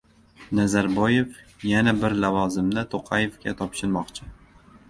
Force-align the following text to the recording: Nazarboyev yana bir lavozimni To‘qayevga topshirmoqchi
Nazarboyev 0.59 1.35
yana 1.73 1.93
bir 2.05 2.17
lavozimni 2.25 2.85
To‘qayevga 2.95 3.55
topshirmoqchi 3.63 4.31